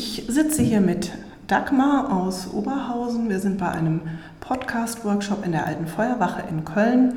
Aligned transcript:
Ich 0.00 0.22
sitze 0.28 0.62
hier 0.62 0.80
mit 0.80 1.10
Dagmar 1.48 2.12
aus 2.12 2.52
Oberhausen. 2.52 3.28
Wir 3.28 3.40
sind 3.40 3.58
bei 3.58 3.68
einem 3.68 4.00
Podcast-Workshop 4.38 5.44
in 5.44 5.50
der 5.50 5.66
Alten 5.66 5.88
Feuerwache 5.88 6.44
in 6.48 6.64
Köln 6.64 7.16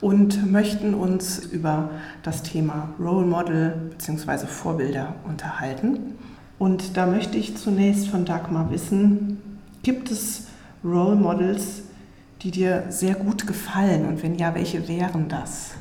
und 0.00 0.48
möchten 0.48 0.94
uns 0.94 1.40
über 1.40 1.90
das 2.22 2.44
Thema 2.44 2.90
Role 3.00 3.26
Model 3.26 3.90
bzw. 3.90 4.46
Vorbilder 4.46 5.16
unterhalten. 5.28 6.16
Und 6.60 6.96
da 6.96 7.06
möchte 7.06 7.38
ich 7.38 7.56
zunächst 7.56 8.06
von 8.06 8.24
Dagmar 8.24 8.70
wissen, 8.70 9.42
gibt 9.82 10.08
es 10.12 10.46
Role 10.84 11.16
Models, 11.16 11.82
die 12.42 12.52
dir 12.52 12.84
sehr 12.88 13.16
gut 13.16 13.48
gefallen? 13.48 14.06
Und 14.06 14.22
wenn 14.22 14.36
ja, 14.36 14.54
welche 14.54 14.86
wären 14.86 15.26
das? 15.28 15.72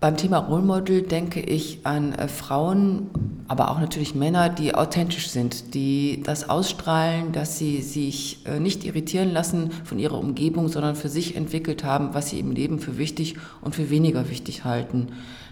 Beim 0.00 0.16
Thema 0.16 0.38
Role 0.38 0.62
Model 0.62 1.02
denke 1.02 1.40
ich 1.40 1.80
an 1.82 2.12
äh, 2.12 2.28
Frauen, 2.28 3.10
aber 3.48 3.72
auch 3.72 3.80
natürlich 3.80 4.14
Männer, 4.14 4.48
die 4.48 4.72
authentisch 4.72 5.28
sind, 5.28 5.74
die 5.74 6.22
das 6.22 6.48
ausstrahlen, 6.48 7.32
dass 7.32 7.58
sie 7.58 7.82
sich 7.82 8.46
äh, 8.46 8.60
nicht 8.60 8.84
irritieren 8.84 9.32
lassen 9.32 9.72
von 9.82 9.98
ihrer 9.98 10.16
Umgebung, 10.16 10.68
sondern 10.68 10.94
für 10.94 11.08
sich 11.08 11.34
entwickelt 11.34 11.82
haben, 11.82 12.14
was 12.14 12.30
sie 12.30 12.38
im 12.38 12.52
Leben 12.52 12.78
für 12.78 12.96
wichtig 12.96 13.34
und 13.60 13.74
für 13.74 13.90
weniger 13.90 14.30
wichtig 14.30 14.62
halten. 14.62 15.08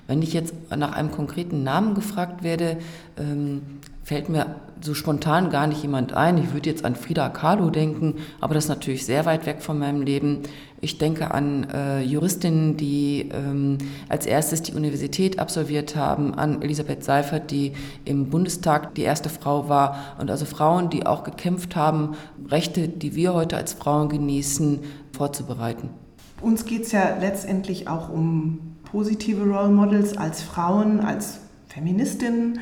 Wenn 0.06 0.22
ich 0.22 0.32
jetzt 0.32 0.54
nach 0.70 0.92
einem 0.92 1.10
konkreten 1.10 1.64
Namen 1.64 1.94
gefragt 1.94 2.44
werde, 2.44 2.78
ähm, 3.18 3.62
fällt 4.06 4.28
mir 4.28 4.54
so 4.80 4.94
spontan 4.94 5.50
gar 5.50 5.66
nicht 5.66 5.82
jemand 5.82 6.12
ein. 6.12 6.38
Ich 6.38 6.52
würde 6.52 6.70
jetzt 6.70 6.84
an 6.84 6.94
Frida 6.94 7.28
Kahlo 7.28 7.70
denken, 7.70 8.14
aber 8.40 8.54
das 8.54 8.66
ist 8.66 8.68
natürlich 8.68 9.04
sehr 9.04 9.26
weit 9.26 9.46
weg 9.46 9.62
von 9.62 9.80
meinem 9.80 10.00
Leben. 10.00 10.42
Ich 10.80 10.98
denke 10.98 11.32
an 11.32 11.66
äh, 11.70 12.02
Juristinnen, 12.02 12.76
die 12.76 13.30
ähm, 13.32 13.78
als 14.08 14.26
erstes 14.26 14.62
die 14.62 14.74
Universität 14.74 15.40
absolviert 15.40 15.96
haben, 15.96 16.34
an 16.34 16.62
Elisabeth 16.62 17.02
Seifert, 17.02 17.50
die 17.50 17.72
im 18.04 18.30
Bundestag 18.30 18.94
die 18.94 19.02
erste 19.02 19.28
Frau 19.28 19.68
war 19.68 20.14
und 20.20 20.30
also 20.30 20.44
Frauen, 20.44 20.88
die 20.88 21.04
auch 21.04 21.24
gekämpft 21.24 21.74
haben, 21.74 22.14
Rechte, 22.48 22.86
die 22.86 23.16
wir 23.16 23.34
heute 23.34 23.56
als 23.56 23.72
Frauen 23.72 24.08
genießen, 24.08 24.84
vorzubereiten. 25.10 25.90
Uns 26.40 26.64
geht 26.64 26.82
es 26.82 26.92
ja 26.92 27.16
letztendlich 27.20 27.88
auch 27.88 28.08
um 28.08 28.76
positive 28.84 29.42
Role 29.42 29.70
Models 29.72 30.16
als 30.16 30.42
Frauen, 30.42 31.00
als 31.00 31.40
Feministinnen. 31.66 32.60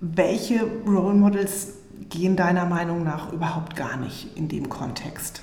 Welche 0.00 0.62
Role 0.86 1.14
Models 1.14 1.74
gehen 2.08 2.34
deiner 2.34 2.64
Meinung 2.64 3.04
nach 3.04 3.32
überhaupt 3.32 3.76
gar 3.76 3.98
nicht 3.98 4.34
in 4.34 4.48
dem 4.48 4.70
Kontext? 4.70 5.42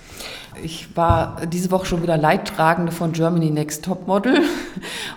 Ich 0.64 0.98
war 0.98 1.46
diese 1.46 1.70
Woche 1.70 1.86
schon 1.86 2.02
wieder 2.02 2.18
Leidtragende 2.18 2.92
von 2.92 3.12
Germany 3.12 3.52
Next 3.52 3.86
Top 3.86 4.08
Model 4.08 4.42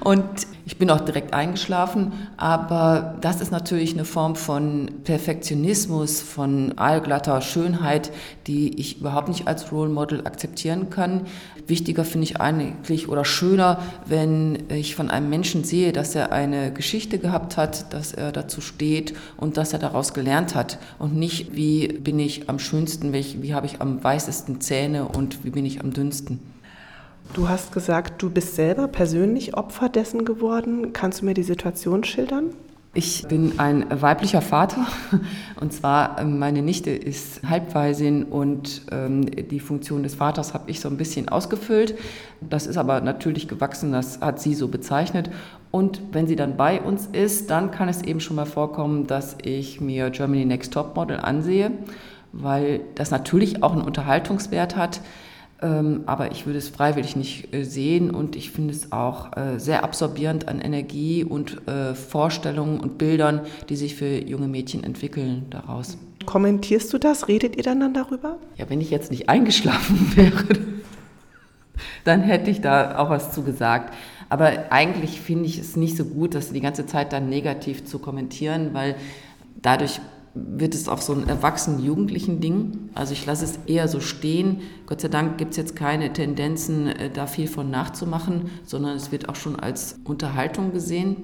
und 0.00 0.24
ich 0.70 0.76
bin 0.76 0.88
auch 0.88 1.00
direkt 1.00 1.34
eingeschlafen, 1.34 2.12
aber 2.36 3.16
das 3.20 3.40
ist 3.40 3.50
natürlich 3.50 3.92
eine 3.94 4.04
Form 4.04 4.36
von 4.36 4.88
Perfektionismus, 5.02 6.20
von 6.20 6.78
allglatter 6.78 7.40
Schönheit, 7.40 8.12
die 8.46 8.78
ich 8.78 9.00
überhaupt 9.00 9.26
nicht 9.26 9.48
als 9.48 9.72
Role 9.72 9.90
Model 9.90 10.24
akzeptieren 10.28 10.88
kann. 10.88 11.22
Wichtiger 11.66 12.04
finde 12.04 12.26
ich 12.26 12.40
eigentlich 12.40 13.08
oder 13.08 13.24
schöner, 13.24 13.80
wenn 14.06 14.62
ich 14.68 14.94
von 14.94 15.10
einem 15.10 15.28
Menschen 15.28 15.64
sehe, 15.64 15.92
dass 15.92 16.14
er 16.14 16.30
eine 16.30 16.72
Geschichte 16.72 17.18
gehabt 17.18 17.56
hat, 17.56 17.92
dass 17.92 18.12
er 18.12 18.30
dazu 18.30 18.60
steht 18.60 19.14
und 19.36 19.56
dass 19.56 19.72
er 19.72 19.80
daraus 19.80 20.14
gelernt 20.14 20.54
hat 20.54 20.78
und 21.00 21.16
nicht, 21.16 21.56
wie 21.56 21.88
bin 21.88 22.20
ich 22.20 22.48
am 22.48 22.60
schönsten, 22.60 23.12
wie 23.12 23.54
habe 23.54 23.66
ich 23.66 23.80
am 23.80 24.04
weißesten 24.04 24.60
Zähne 24.60 25.08
und 25.08 25.44
wie 25.44 25.50
bin 25.50 25.66
ich 25.66 25.80
am 25.80 25.92
dünnsten. 25.92 26.38
Du 27.32 27.48
hast 27.48 27.72
gesagt, 27.72 28.20
du 28.22 28.28
bist 28.28 28.56
selber 28.56 28.88
persönlich 28.88 29.56
Opfer 29.56 29.88
dessen 29.88 30.24
geworden. 30.24 30.92
Kannst 30.92 31.20
du 31.20 31.26
mir 31.26 31.34
die 31.34 31.44
Situation 31.44 32.02
schildern? 32.02 32.46
Ich 32.92 33.28
bin 33.28 33.60
ein 33.60 33.86
weiblicher 33.88 34.42
Vater 34.42 34.84
und 35.60 35.72
zwar 35.72 36.18
ähm, 36.18 36.40
meine 36.40 36.60
Nichte 36.60 36.90
ist 36.90 37.40
Halbwaisin 37.48 38.24
und 38.24 38.82
ähm, 38.90 39.26
die 39.26 39.60
Funktion 39.60 40.02
des 40.02 40.16
Vaters 40.16 40.54
habe 40.54 40.68
ich 40.68 40.80
so 40.80 40.88
ein 40.88 40.96
bisschen 40.96 41.28
ausgefüllt. 41.28 41.94
Das 42.40 42.66
ist 42.66 42.76
aber 42.76 43.00
natürlich 43.00 43.46
gewachsen, 43.46 43.92
das 43.92 44.20
hat 44.20 44.40
sie 44.40 44.56
so 44.56 44.66
bezeichnet. 44.66 45.30
Und 45.70 46.02
wenn 46.10 46.26
sie 46.26 46.34
dann 46.34 46.56
bei 46.56 46.80
uns 46.80 47.06
ist, 47.06 47.48
dann 47.48 47.70
kann 47.70 47.88
es 47.88 48.02
eben 48.02 48.18
schon 48.18 48.34
mal 48.34 48.44
vorkommen, 48.44 49.06
dass 49.06 49.36
ich 49.44 49.80
mir 49.80 50.10
Germany 50.10 50.44
Next 50.44 50.72
Top 50.72 50.96
Model 50.96 51.20
ansehe, 51.20 51.70
weil 52.32 52.80
das 52.96 53.12
natürlich 53.12 53.62
auch 53.62 53.72
einen 53.72 53.82
Unterhaltungswert 53.82 54.74
hat. 54.74 55.00
Ähm, 55.62 56.02
aber 56.06 56.32
ich 56.32 56.46
würde 56.46 56.58
es 56.58 56.70
freiwillig 56.70 57.16
nicht 57.16 57.52
äh, 57.52 57.64
sehen 57.64 58.10
und 58.10 58.34
ich 58.34 58.50
finde 58.50 58.72
es 58.72 58.92
auch 58.92 59.36
äh, 59.36 59.58
sehr 59.58 59.84
absorbierend 59.84 60.48
an 60.48 60.58
Energie 60.60 61.22
und 61.22 61.66
äh, 61.68 61.94
Vorstellungen 61.94 62.80
und 62.80 62.96
Bildern, 62.96 63.42
die 63.68 63.76
sich 63.76 63.94
für 63.94 64.24
junge 64.24 64.48
Mädchen 64.48 64.84
entwickeln 64.84 65.46
daraus. 65.50 65.98
Kommentierst 66.24 66.92
du 66.92 66.98
das? 66.98 67.28
Redet 67.28 67.56
ihr 67.56 67.62
dann, 67.62 67.80
dann 67.80 67.92
darüber? 67.92 68.38
Ja, 68.56 68.70
wenn 68.70 68.80
ich 68.80 68.90
jetzt 68.90 69.10
nicht 69.10 69.28
eingeschlafen 69.28 70.12
wäre, 70.16 70.44
dann 72.04 72.22
hätte 72.22 72.50
ich 72.50 72.62
da 72.62 72.98
auch 72.98 73.10
was 73.10 73.32
zu 73.32 73.42
gesagt. 73.42 73.92
Aber 74.30 74.70
eigentlich 74.70 75.20
finde 75.20 75.46
ich 75.46 75.58
es 75.58 75.76
nicht 75.76 75.96
so 75.96 76.04
gut, 76.04 76.34
das 76.34 76.52
die 76.52 76.60
ganze 76.60 76.86
Zeit 76.86 77.12
dann 77.12 77.28
negativ 77.28 77.84
zu 77.84 77.98
kommentieren, 77.98 78.70
weil 78.72 78.94
dadurch 79.60 80.00
wird 80.34 80.74
es 80.74 80.88
auch 80.88 81.00
so 81.00 81.12
ein 81.12 81.28
erwachsenen 81.28 81.84
jugendlichen 81.84 82.40
Ding. 82.40 82.90
Also 82.94 83.12
ich 83.12 83.26
lasse 83.26 83.44
es 83.44 83.58
eher 83.66 83.88
so 83.88 84.00
stehen. 84.00 84.60
Gott 84.86 85.00
sei 85.00 85.08
Dank 85.08 85.38
gibt 85.38 85.52
es 85.52 85.56
jetzt 85.56 85.74
keine 85.74 86.12
Tendenzen, 86.12 86.86
äh, 86.86 87.10
da 87.10 87.26
viel 87.26 87.48
von 87.48 87.70
nachzumachen, 87.70 88.50
sondern 88.64 88.96
es 88.96 89.10
wird 89.10 89.28
auch 89.28 89.36
schon 89.36 89.58
als 89.58 89.98
Unterhaltung 90.04 90.72
gesehen. 90.72 91.16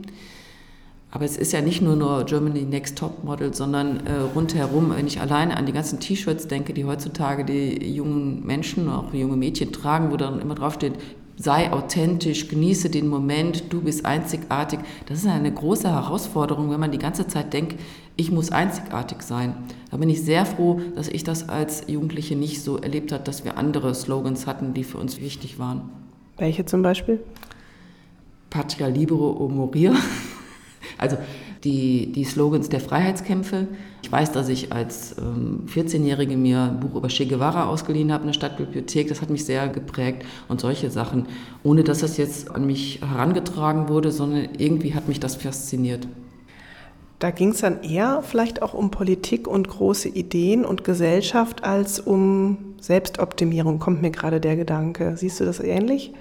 Aber 1.12 1.24
es 1.24 1.36
ist 1.36 1.52
ja 1.52 1.62
nicht 1.62 1.80
nur 1.80 1.96
nur 1.96 2.24
Germany 2.24 2.62
Next 2.62 2.98
Top 2.98 3.24
Model, 3.24 3.54
sondern 3.54 4.04
äh, 4.06 4.18
rundherum, 4.34 4.92
wenn 4.94 5.06
ich 5.06 5.20
alleine 5.20 5.56
an 5.56 5.64
die 5.64 5.72
ganzen 5.72 6.00
T-Shirts 6.00 6.48
denke, 6.48 6.74
die 6.74 6.84
heutzutage 6.84 7.44
die 7.44 7.94
jungen 7.94 8.44
Menschen, 8.44 8.90
auch 8.90 9.14
junge 9.14 9.36
Mädchen 9.36 9.72
tragen, 9.72 10.10
wo 10.10 10.16
dann 10.16 10.40
immer 10.40 10.56
draufsteht, 10.56 10.94
sei 11.36 11.72
authentisch, 11.72 12.48
genieße 12.48 12.90
den 12.90 13.08
Moment, 13.08 13.72
du 13.72 13.82
bist 13.82 14.06
einzigartig. 14.06 14.80
Das 15.06 15.18
ist 15.18 15.26
eine 15.26 15.52
große 15.52 15.88
Herausforderung, 15.88 16.70
wenn 16.70 16.80
man 16.80 16.92
die 16.92 16.98
ganze 16.98 17.26
Zeit 17.26 17.52
denkt, 17.52 17.78
ich 18.16 18.30
muss 18.30 18.50
einzigartig 18.50 19.22
sein. 19.22 19.54
Da 19.90 19.98
bin 19.98 20.08
ich 20.08 20.22
sehr 20.22 20.46
froh, 20.46 20.80
dass 20.94 21.08
ich 21.08 21.24
das 21.24 21.48
als 21.48 21.84
Jugendliche 21.86 22.34
nicht 22.34 22.62
so 22.62 22.78
erlebt 22.78 23.12
habe, 23.12 23.24
dass 23.24 23.44
wir 23.44 23.58
andere 23.58 23.94
Slogans 23.94 24.46
hatten, 24.46 24.72
die 24.72 24.84
für 24.84 24.98
uns 24.98 25.20
wichtig 25.20 25.58
waren. 25.58 25.90
Welche 26.38 26.64
zum 26.64 26.82
Beispiel? 26.82 27.20
Patria 28.50 28.86
Libero 28.86 29.30
o 29.32 29.48
Morir. 29.48 29.94
Also 30.98 31.16
die, 31.66 32.12
die 32.12 32.24
Slogans 32.24 32.68
der 32.68 32.80
Freiheitskämpfe. 32.80 33.66
Ich 34.02 34.10
weiß, 34.10 34.30
dass 34.30 34.48
ich 34.48 34.72
als 34.72 35.16
ähm, 35.18 35.64
14-Jährige 35.66 36.36
mir 36.36 36.60
ein 36.60 36.80
Buch 36.80 36.94
über 36.94 37.08
Che 37.08 37.26
Guevara 37.26 37.66
ausgeliehen 37.66 38.12
habe 38.12 38.22
in 38.22 38.28
der 38.28 38.34
Stadtbibliothek. 38.34 39.08
Das 39.08 39.20
hat 39.20 39.30
mich 39.30 39.44
sehr 39.44 39.68
geprägt 39.68 40.24
und 40.48 40.60
solche 40.60 40.90
Sachen, 40.90 41.26
ohne 41.64 41.82
dass 41.82 41.98
das 41.98 42.16
jetzt 42.16 42.52
an 42.52 42.66
mich 42.66 43.00
herangetragen 43.02 43.88
wurde, 43.88 44.12
sondern 44.12 44.48
irgendwie 44.58 44.94
hat 44.94 45.08
mich 45.08 45.18
das 45.18 45.34
fasziniert. 45.34 46.06
Da 47.18 47.30
ging 47.32 47.50
es 47.50 47.60
dann 47.60 47.82
eher 47.82 48.22
vielleicht 48.22 48.62
auch 48.62 48.72
um 48.72 48.90
Politik 48.90 49.48
und 49.48 49.66
große 49.66 50.08
Ideen 50.08 50.64
und 50.64 50.84
Gesellschaft 50.84 51.64
als 51.64 51.98
um 51.98 52.58
Selbstoptimierung, 52.80 53.80
kommt 53.80 54.02
mir 54.02 54.10
gerade 54.10 54.40
der 54.40 54.54
Gedanke. 54.54 55.14
Siehst 55.16 55.40
du 55.40 55.44
das 55.44 55.58
ähnlich? 55.58 56.12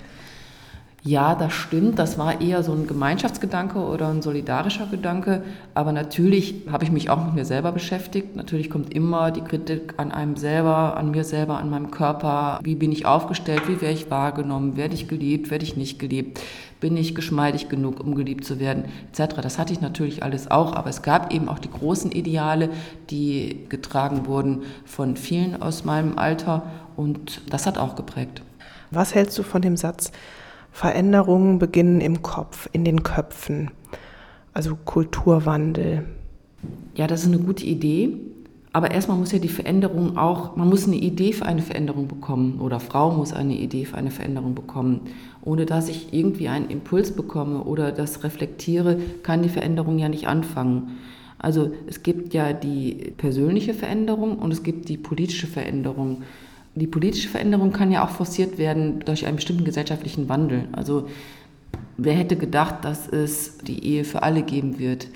Ja, 1.08 1.36
das 1.36 1.54
stimmt. 1.54 2.00
Das 2.00 2.18
war 2.18 2.42
eher 2.42 2.64
so 2.64 2.72
ein 2.74 2.88
Gemeinschaftsgedanke 2.88 3.78
oder 3.78 4.08
ein 4.08 4.24
solidarischer 4.24 4.88
Gedanke. 4.88 5.44
Aber 5.76 5.92
natürlich 5.92 6.64
habe 6.72 6.84
ich 6.84 6.92
mich 6.92 7.12
auch 7.12 7.24
mit 7.24 7.36
mir 7.36 7.46
selber 7.46 7.72
beschäftigt. 7.72 8.36
Natürlich 8.36 8.72
kommt 8.72 8.92
immer 8.92 9.30
die 9.30 9.42
Kritik 9.42 9.94
an 9.98 10.12
einem 10.12 10.36
selber, 10.36 10.98
an 10.98 11.12
mir 11.12 11.24
selber, 11.24 11.60
an 11.60 11.70
meinem 11.70 11.92
Körper. 11.92 12.60
Wie 12.64 12.74
bin 12.74 12.92
ich 12.92 13.06
aufgestellt? 13.06 13.68
Wie 13.68 13.82
werde 13.82 13.94
ich 13.94 14.10
wahrgenommen? 14.10 14.78
Werde 14.78 14.96
ich 14.96 15.08
geliebt? 15.08 15.52
Werde 15.52 15.64
ich 15.64 15.78
nicht 15.78 16.00
geliebt? 16.00 16.42
Bin 16.80 16.98
ich 16.98 17.14
geschmeidig 17.14 17.70
genug, 17.70 18.00
um 18.00 18.16
geliebt 18.16 18.44
zu 18.44 18.60
werden? 18.60 18.86
Etc. 19.12 19.36
Das 19.44 19.60
hatte 19.60 19.74
ich 19.74 19.82
natürlich 19.82 20.24
alles 20.24 20.50
auch. 20.50 20.74
Aber 20.74 20.90
es 20.90 21.04
gab 21.04 21.32
eben 21.32 21.50
auch 21.50 21.60
die 21.60 21.70
großen 21.70 22.12
Ideale, 22.12 22.70
die 23.12 23.68
getragen 23.70 24.26
wurden 24.26 24.64
von 24.86 25.18
vielen 25.18 25.62
aus 25.62 25.86
meinem 25.86 26.18
Alter. 26.18 26.64
Und 26.96 27.42
das 27.52 27.68
hat 27.68 27.78
auch 27.78 27.96
geprägt. 27.96 28.42
Was 28.90 29.14
hältst 29.14 29.38
du 29.38 29.44
von 29.44 29.62
dem 29.62 29.78
Satz? 29.78 30.12
Veränderungen 30.76 31.58
beginnen 31.58 32.02
im 32.02 32.22
Kopf, 32.22 32.68
in 32.74 32.84
den 32.84 33.02
Köpfen, 33.02 33.72
also 34.54 34.76
Kulturwandel. 34.76 36.04
Ja, 36.96 37.08
das 37.08 37.22
ist 37.22 37.28
eine 37.28 37.40
gute 37.40 37.66
Idee. 37.66 38.18
Aber 38.74 38.92
erstmal 38.92 39.16
muss 39.16 39.32
ja 39.32 39.40
die 39.40 39.48
Veränderung 39.48 40.18
auch, 40.18 40.58
man 40.58 40.68
muss 40.68 40.86
eine 40.86 40.98
Idee 40.98 41.32
für 41.32 41.46
eine 41.46 41.62
Veränderung 41.62 42.10
bekommen 42.10 42.60
oder 42.60 42.82
Frau 42.82 43.10
muss 43.12 43.32
eine 43.32 43.56
Idee 43.56 43.86
für 43.86 43.96
eine 43.96 44.12
Veränderung 44.12 44.54
bekommen. 44.54 45.00
Ohne 45.46 45.66
dass 45.66 45.88
ich 45.88 46.12
irgendwie 46.12 46.50
einen 46.50 46.70
Impuls 46.70 47.14
bekomme 47.14 47.64
oder 47.64 47.94
das 47.94 48.26
reflektiere, 48.26 48.98
kann 49.24 49.44
die 49.44 49.50
Veränderung 49.50 49.98
ja 49.98 50.10
nicht 50.10 50.28
anfangen. 50.28 50.98
Also 51.40 51.72
es 51.88 52.04
gibt 52.04 52.34
ja 52.34 52.52
die 52.52 53.14
persönliche 53.16 53.74
Veränderung 53.74 54.40
und 54.40 54.52
es 54.52 54.62
gibt 54.62 54.90
die 54.90 54.98
politische 54.98 55.48
Veränderung 55.48 56.24
die 56.76 56.88
politische 56.88 57.30
Veränderung 57.30 57.72
kann 57.72 57.92
ja 57.92 58.04
auch 58.04 58.10
forciert 58.10 58.58
werden 58.58 59.00
durch 59.06 59.26
einen 59.26 59.38
bestimmten 59.38 59.66
gesellschaftlichen 59.66 60.30
Wandel. 60.30 60.68
Also 60.72 61.08
wer 61.98 62.14
hätte 62.14 62.36
gedacht, 62.36 62.84
dass 62.84 63.08
es 63.08 63.58
die 63.60 63.84
Ehe 63.86 64.04
für 64.04 64.24
alle 64.24 64.44
geben 64.44 64.78
wird? 64.80 65.08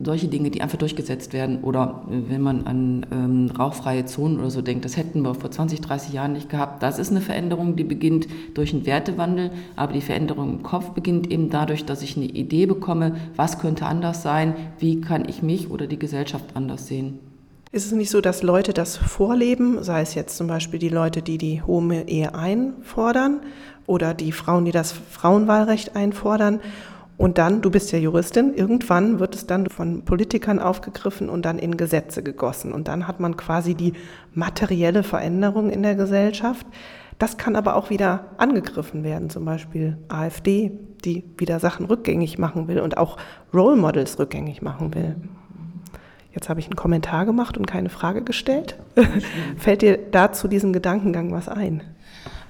solche 0.00 0.28
Dinge, 0.28 0.50
die 0.50 0.62
einfach 0.62 0.78
durchgesetzt 0.78 1.32
werden. 1.32 1.62
Oder 1.62 2.04
äh, 2.10 2.30
wenn 2.30 2.40
man 2.40 2.66
an 2.66 3.06
ähm, 3.12 3.50
rauchfreie 3.56 4.04
Zonen 4.04 4.38
oder 4.38 4.50
so 4.50 4.62
denkt, 4.62 4.84
das 4.84 4.96
hätten 4.96 5.22
wir 5.22 5.34
vor 5.34 5.50
20, 5.50 5.80
30 5.80 6.12
Jahren 6.12 6.32
nicht 6.32 6.48
gehabt. 6.48 6.82
Das 6.82 6.98
ist 6.98 7.10
eine 7.10 7.20
Veränderung, 7.20 7.76
die 7.76 7.84
beginnt 7.84 8.28
durch 8.54 8.72
einen 8.72 8.86
Wertewandel, 8.86 9.50
aber 9.76 9.92
die 9.92 10.00
Veränderung 10.00 10.50
im 10.50 10.62
Kopf 10.62 10.90
beginnt 10.90 11.30
eben 11.30 11.50
dadurch, 11.50 11.84
dass 11.84 12.02
ich 12.02 12.16
eine 12.16 12.26
Idee 12.26 12.66
bekomme, 12.66 13.16
was 13.36 13.58
könnte 13.58 13.86
anders 13.86 14.22
sein, 14.22 14.54
wie 14.78 15.00
kann 15.00 15.28
ich 15.28 15.42
mich 15.42 15.70
oder 15.70 15.86
die 15.86 15.98
Gesellschaft 15.98 16.44
anders 16.54 16.86
sehen. 16.86 17.18
Ist 17.70 17.86
es 17.86 17.92
nicht 17.92 18.10
so, 18.10 18.20
dass 18.20 18.42
Leute 18.42 18.72
das 18.72 18.96
vorleben, 18.96 19.82
sei 19.82 20.00
es 20.00 20.14
jetzt 20.14 20.36
zum 20.36 20.46
Beispiel 20.46 20.78
die 20.78 20.88
Leute, 20.88 21.22
die 21.22 21.38
die 21.38 21.62
hohe 21.62 22.08
Ehe 22.08 22.34
einfordern 22.34 23.40
oder 23.86 24.14
die 24.14 24.32
Frauen, 24.32 24.64
die 24.64 24.72
das 24.72 24.92
Frauenwahlrecht 24.92 25.94
einfordern 25.94 26.60
und 27.18 27.36
dann, 27.38 27.60
du 27.62 27.70
bist 27.70 27.90
ja 27.90 27.98
Juristin, 27.98 28.54
irgendwann 28.54 29.18
wird 29.18 29.34
es 29.34 29.44
dann 29.44 29.68
von 29.68 30.04
Politikern 30.04 30.60
aufgegriffen 30.60 31.28
und 31.28 31.44
dann 31.44 31.58
in 31.58 31.76
Gesetze 31.76 32.22
gegossen. 32.22 32.72
Und 32.72 32.86
dann 32.86 33.08
hat 33.08 33.18
man 33.18 33.36
quasi 33.36 33.74
die 33.74 33.94
materielle 34.34 35.02
Veränderung 35.02 35.68
in 35.68 35.82
der 35.82 35.96
Gesellschaft. 35.96 36.64
Das 37.18 37.36
kann 37.36 37.56
aber 37.56 37.74
auch 37.74 37.90
wieder 37.90 38.26
angegriffen 38.38 39.02
werden, 39.02 39.30
zum 39.30 39.44
Beispiel 39.44 39.98
AfD, 40.06 40.70
die 41.04 41.24
wieder 41.36 41.58
Sachen 41.58 41.86
rückgängig 41.86 42.38
machen 42.38 42.68
will 42.68 42.78
und 42.78 42.96
auch 42.96 43.16
Role 43.52 43.76
Models 43.76 44.16
rückgängig 44.20 44.62
machen 44.62 44.94
will. 44.94 45.16
Jetzt 46.32 46.48
habe 46.48 46.60
ich 46.60 46.66
einen 46.66 46.76
Kommentar 46.76 47.26
gemacht 47.26 47.56
und 47.56 47.66
keine 47.66 47.88
Frage 47.88 48.22
gestellt. 48.22 48.76
Fällt 49.56 49.82
dir 49.82 49.98
dazu 50.10 50.48
diesem 50.48 50.72
Gedankengang 50.72 51.32
was 51.32 51.48
ein? 51.48 51.82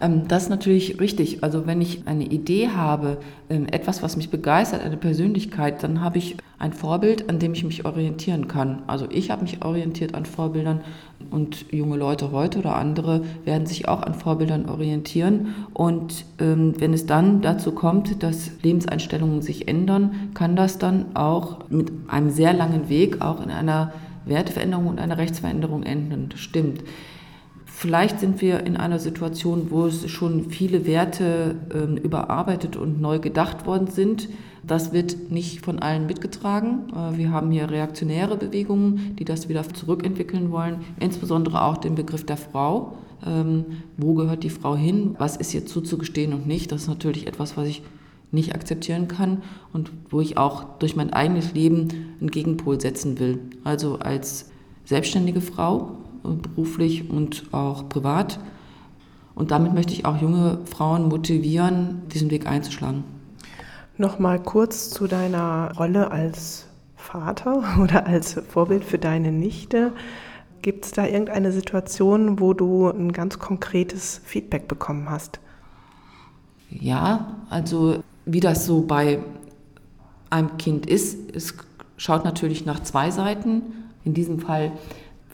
Ähm, 0.00 0.28
das 0.28 0.44
ist 0.44 0.48
natürlich 0.48 1.00
richtig. 1.00 1.42
Also 1.42 1.66
wenn 1.66 1.80
ich 1.80 2.06
eine 2.06 2.24
Idee 2.24 2.68
habe, 2.68 3.18
ähm, 3.50 3.66
etwas, 3.66 4.02
was 4.02 4.16
mich 4.16 4.30
begeistert, 4.30 4.82
eine 4.82 4.96
Persönlichkeit, 4.96 5.82
dann 5.82 6.00
habe 6.00 6.18
ich 6.18 6.36
ein 6.58 6.72
Vorbild, 6.72 7.28
an 7.28 7.38
dem 7.38 7.52
ich 7.52 7.64
mich 7.64 7.84
orientieren 7.84 8.48
kann. 8.48 8.82
Also 8.86 9.06
ich 9.10 9.30
habe 9.30 9.42
mich 9.42 9.64
orientiert 9.64 10.14
an 10.14 10.24
Vorbildern 10.24 10.80
und 11.30 11.72
junge 11.72 11.96
Leute 11.96 12.32
heute 12.32 12.58
oder 12.60 12.76
andere 12.76 13.22
werden 13.44 13.66
sich 13.66 13.88
auch 13.88 14.02
an 14.02 14.14
Vorbildern 14.14 14.68
orientieren. 14.68 15.54
Und 15.74 16.24
ähm, 16.40 16.74
wenn 16.78 16.92
es 16.92 17.06
dann 17.06 17.42
dazu 17.42 17.72
kommt, 17.72 18.22
dass 18.22 18.50
Lebenseinstellungen 18.62 19.42
sich 19.42 19.68
ändern, 19.68 20.30
kann 20.34 20.56
das 20.56 20.78
dann 20.78 21.16
auch 21.16 21.68
mit 21.70 21.90
einem 22.08 22.30
sehr 22.30 22.52
langen 22.52 22.88
Weg 22.88 23.20
auch 23.20 23.42
in 23.42 23.50
einer 23.50 23.92
Werteveränderung 24.26 24.86
und 24.86 25.00
einer 25.00 25.18
Rechtsveränderung 25.18 25.82
enden. 25.82 26.28
Das 26.28 26.40
stimmt. 26.40 26.82
Vielleicht 27.80 28.18
sind 28.18 28.40
wir 28.40 28.66
in 28.66 28.76
einer 28.76 28.98
Situation, 28.98 29.70
wo 29.70 29.86
es 29.86 30.10
schon 30.10 30.50
viele 30.50 30.84
Werte 30.84 31.54
äh, 31.72 32.00
überarbeitet 32.00 32.74
und 32.74 33.00
neu 33.00 33.20
gedacht 33.20 33.66
worden 33.66 33.86
sind. 33.86 34.28
Das 34.66 34.92
wird 34.92 35.30
nicht 35.30 35.64
von 35.64 35.78
allen 35.78 36.06
mitgetragen. 36.06 36.88
Äh, 36.92 37.16
wir 37.16 37.30
haben 37.30 37.52
hier 37.52 37.70
reaktionäre 37.70 38.36
Bewegungen, 38.36 39.14
die 39.16 39.24
das 39.24 39.48
wieder 39.48 39.62
zurückentwickeln 39.62 40.50
wollen, 40.50 40.80
insbesondere 40.98 41.62
auch 41.62 41.76
den 41.76 41.94
Begriff 41.94 42.26
der 42.26 42.36
Frau. 42.36 42.94
Ähm, 43.24 43.64
wo 43.96 44.14
gehört 44.14 44.42
die 44.42 44.50
Frau 44.50 44.74
hin? 44.74 45.14
Was 45.16 45.36
ist 45.36 45.54
ihr 45.54 45.64
zuzugestehen 45.64 46.32
und 46.32 46.48
nicht? 46.48 46.72
Das 46.72 46.82
ist 46.82 46.88
natürlich 46.88 47.28
etwas, 47.28 47.56
was 47.56 47.68
ich 47.68 47.82
nicht 48.32 48.56
akzeptieren 48.56 49.06
kann 49.06 49.44
und 49.72 49.92
wo 50.10 50.20
ich 50.20 50.36
auch 50.36 50.64
durch 50.80 50.96
mein 50.96 51.12
eigenes 51.12 51.54
Leben 51.54 52.16
einen 52.18 52.32
Gegenpol 52.32 52.80
setzen 52.80 53.20
will. 53.20 53.38
Also 53.62 54.00
als 54.00 54.50
selbstständige 54.84 55.40
Frau 55.40 55.98
beruflich 56.22 57.10
und 57.10 57.52
auch 57.52 57.88
privat. 57.88 58.38
Und 59.34 59.50
damit 59.50 59.72
möchte 59.72 59.92
ich 59.92 60.04
auch 60.04 60.20
junge 60.20 60.58
Frauen 60.64 61.08
motivieren, 61.08 62.02
diesen 62.12 62.30
Weg 62.30 62.46
einzuschlagen. 62.46 63.04
Nochmal 63.96 64.40
kurz 64.40 64.90
zu 64.90 65.06
deiner 65.06 65.72
Rolle 65.76 66.10
als 66.10 66.66
Vater 66.96 67.62
oder 67.80 68.06
als 68.06 68.34
Vorbild 68.48 68.84
für 68.84 68.98
deine 68.98 69.32
Nichte. 69.32 69.92
Gibt 70.62 70.84
es 70.86 70.92
da 70.92 71.06
irgendeine 71.06 71.52
Situation, 71.52 72.40
wo 72.40 72.52
du 72.52 72.88
ein 72.88 73.12
ganz 73.12 73.38
konkretes 73.38 74.20
Feedback 74.24 74.66
bekommen 74.66 75.08
hast? 75.08 75.38
Ja, 76.70 77.36
also 77.48 78.02
wie 78.26 78.40
das 78.40 78.66
so 78.66 78.82
bei 78.82 79.20
einem 80.30 80.56
Kind 80.58 80.86
ist, 80.86 81.34
es 81.34 81.54
schaut 81.96 82.24
natürlich 82.24 82.66
nach 82.66 82.80
zwei 82.80 83.10
Seiten. 83.10 83.62
In 84.04 84.14
diesem 84.14 84.40
Fall 84.40 84.72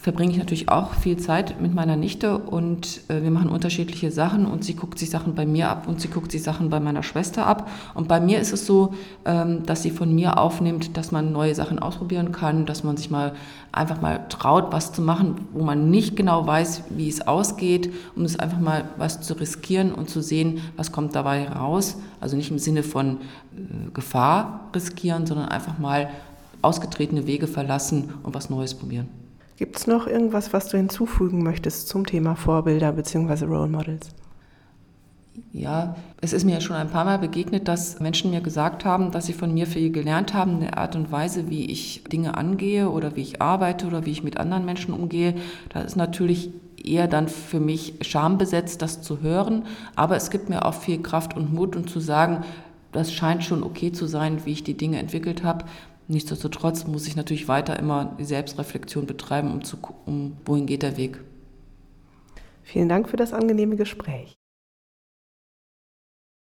verbringe 0.05 0.33
ich 0.33 0.39
natürlich 0.39 0.69
auch 0.69 0.93
viel 0.93 1.17
Zeit 1.17 1.62
mit 1.62 1.75
meiner 1.75 1.97
Nichte 1.97 2.37
und 2.37 3.01
äh, 3.09 3.23
wir 3.23 3.31
machen 3.31 3.49
unterschiedliche 3.49 4.11
Sachen 4.11 4.45
und 4.45 4.62
sie 4.62 4.75
guckt 4.75 4.99
sich 4.99 5.09
Sachen 5.09 5.35
bei 5.35 5.47
mir 5.47 5.71
ab 5.71 5.89
und 5.89 5.99
sie 5.99 6.09
guckt 6.09 6.31
sich 6.31 6.43
Sachen 6.43 6.69
bei 6.69 6.79
meiner 6.79 7.03
Schwester 7.03 7.47
ab. 7.47 7.71
Und 7.95 8.06
bei 8.06 8.21
mir 8.21 8.39
ist 8.39 8.53
es 8.53 8.67
so, 8.67 8.93
ähm, 9.25 9.65
dass 9.65 9.83
sie 9.83 9.91
von 9.91 10.15
mir 10.15 10.37
aufnimmt, 10.37 10.99
dass 10.99 11.11
man 11.11 11.33
neue 11.33 11.55
Sachen 11.55 11.79
ausprobieren 11.79 12.33
kann, 12.33 12.67
dass 12.67 12.85
man 12.85 12.99
sich 12.99 13.11
mal 13.11 13.33
einfach 13.73 14.03
mal 14.03 14.27
traut, 14.29 14.75
was 14.75 14.93
zu 14.93 15.01
machen, 15.01 15.37
wo 15.55 15.65
man 15.65 15.89
nicht 15.89 16.17
genau 16.17 16.47
weiß, 16.47 16.83
wie 16.91 17.09
es 17.09 17.27
ausgeht, 17.27 17.91
um 18.15 18.27
es 18.27 18.39
einfach 18.39 18.61
mal 18.61 18.85
was 18.99 19.23
zu 19.23 19.33
riskieren 19.33 19.95
und 19.95 20.11
zu 20.11 20.21
sehen, 20.21 20.61
was 20.77 20.93
kommt 20.93 21.17
dabei 21.17 21.49
raus. 21.49 21.97
Also 22.21 22.37
nicht 22.37 22.50
im 22.50 22.59
Sinne 22.59 22.83
von 22.83 23.23
äh, 23.57 23.91
Gefahr 23.95 24.69
riskieren, 24.75 25.25
sondern 25.25 25.49
einfach 25.49 25.79
mal 25.79 26.11
ausgetretene 26.61 27.27
Wege 27.27 27.47
verlassen 27.47 28.12
und 28.23 28.35
was 28.35 28.50
Neues 28.50 28.75
probieren. 28.75 29.24
Gibt 29.56 29.77
es 29.77 29.87
noch 29.87 30.06
irgendwas, 30.06 30.53
was 30.53 30.69
du 30.69 30.77
hinzufügen 30.77 31.43
möchtest 31.43 31.89
zum 31.89 32.06
Thema 32.06 32.35
Vorbilder 32.35 32.93
bzw. 32.93 33.45
Role 33.45 33.69
Models? 33.69 34.11
Ja, 35.53 35.97
es 36.21 36.33
ist 36.33 36.45
mir 36.45 36.61
schon 36.61 36.77
ein 36.77 36.91
paar 36.91 37.05
Mal 37.05 37.19
begegnet, 37.19 37.69
dass 37.69 38.01
Menschen 38.01 38.31
mir 38.31 38.41
gesagt 38.41 38.85
haben, 38.85 39.11
dass 39.11 39.27
sie 39.27 39.33
von 39.33 39.55
mir 39.55 39.67
viel 39.67 39.91
gelernt 39.91 40.35
haben, 40.35 40.56
eine 40.56 40.77
Art 40.77 40.97
und 40.97 41.12
Weise, 41.12 41.49
wie 41.49 41.71
ich 41.71 42.05
Dinge 42.05 42.37
angehe 42.37 42.91
oder 42.91 43.15
wie 43.17 43.23
ich 43.23 43.43
arbeite 43.43 43.87
oder 43.87 44.06
wie 44.06 44.11
ich 44.11 44.25
mit 44.25 44.39
anderen 44.39 44.65
Menschen 44.65 44.93
umgehe. 44.93 45.35
Da 45.71 45.83
ist 45.83 45.97
natürlich 45.97 46.50
eher 46.85 47.09
dann 47.09 47.29
für 47.29 47.61
mich 47.61 47.95
schambesetzt, 48.00 48.83
das 48.83 49.03
zu 49.03 49.23
hören. 49.23 49.67
Aber 49.97 50.17
es 50.17 50.31
gibt 50.31 50.49
mir 50.49 50.65
auch 50.65 50.75
viel 50.75 51.00
Kraft 51.00 51.37
und 51.37 51.53
Mut, 51.53 51.77
um 51.77 51.87
zu 51.87 52.00
sagen, 52.00 52.45
das 52.93 53.12
scheint 53.12 53.43
schon 53.43 53.62
okay 53.65 53.91
zu 53.91 54.07
sein, 54.07 54.45
wie 54.45 54.53
ich 54.53 54.62
die 54.62 54.77
Dinge 54.77 54.99
entwickelt 54.99 55.43
habe. 55.43 55.65
Nichtsdestotrotz 56.06 56.87
muss 56.87 57.06
ich 57.06 57.17
natürlich 57.17 57.49
weiter 57.49 57.79
immer 57.79 58.17
die 58.19 58.25
Selbstreflexion 58.25 59.06
betreiben, 59.06 59.51
um 59.53 59.65
zu 59.65 59.79
gucken, 59.79 60.37
wohin 60.45 60.67
geht 60.67 60.83
der 60.83 60.97
Weg. 60.97 61.21
Vielen 62.62 62.89
Dank 62.89 63.09
für 63.09 63.17
das 63.17 63.33
angenehme 63.33 63.77
Gespräch. 63.77 64.35